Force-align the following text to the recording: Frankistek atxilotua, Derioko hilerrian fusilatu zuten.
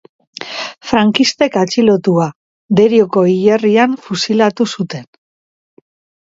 Frankistek 0.91 1.57
atxilotua, 1.63 2.25
Derioko 2.79 3.23
hilerrian 3.33 3.95
fusilatu 4.07 4.69
zuten. 4.79 5.07